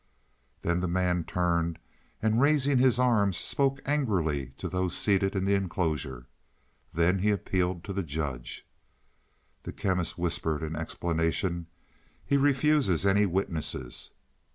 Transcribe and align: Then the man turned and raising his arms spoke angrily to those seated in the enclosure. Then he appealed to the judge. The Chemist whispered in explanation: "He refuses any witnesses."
Then 0.63 0.79
the 0.79 0.87
man 0.87 1.25
turned 1.25 1.77
and 2.23 2.41
raising 2.41 2.79
his 2.79 2.97
arms 2.97 3.37
spoke 3.37 3.79
angrily 3.85 4.47
to 4.57 4.67
those 4.67 4.97
seated 4.97 5.35
in 5.35 5.45
the 5.45 5.53
enclosure. 5.53 6.25
Then 6.91 7.19
he 7.19 7.29
appealed 7.29 7.83
to 7.83 7.93
the 7.93 8.01
judge. 8.01 8.65
The 9.61 9.71
Chemist 9.71 10.17
whispered 10.17 10.63
in 10.63 10.75
explanation: 10.75 11.67
"He 12.25 12.35
refuses 12.37 13.05
any 13.05 13.27
witnesses." 13.27 14.09